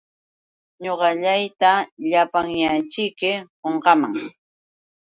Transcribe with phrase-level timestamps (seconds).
[0.83, 1.71] Ñuqallayta
[2.09, 4.13] llapanñaćhiki qunqaaman.